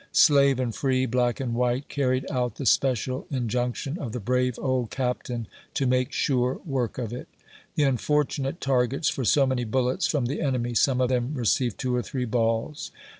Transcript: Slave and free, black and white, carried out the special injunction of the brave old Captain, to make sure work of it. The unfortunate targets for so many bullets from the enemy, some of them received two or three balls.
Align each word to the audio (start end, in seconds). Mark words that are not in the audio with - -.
Slave 0.13 0.59
and 0.59 0.73
free, 0.73 1.05
black 1.05 1.39
and 1.39 1.53
white, 1.53 1.87
carried 1.87 2.25
out 2.31 2.55
the 2.55 2.65
special 2.65 3.27
injunction 3.29 3.99
of 3.99 4.13
the 4.13 4.19
brave 4.19 4.57
old 4.57 4.89
Captain, 4.89 5.47
to 5.75 5.85
make 5.85 6.11
sure 6.11 6.59
work 6.65 6.97
of 6.97 7.13
it. 7.13 7.27
The 7.75 7.83
unfortunate 7.83 8.59
targets 8.59 9.09
for 9.09 9.23
so 9.25 9.45
many 9.45 9.63
bullets 9.63 10.07
from 10.07 10.25
the 10.25 10.41
enemy, 10.41 10.73
some 10.73 11.01
of 11.01 11.09
them 11.09 11.35
received 11.35 11.77
two 11.77 11.95
or 11.95 12.01
three 12.01 12.25
balls. 12.25 12.89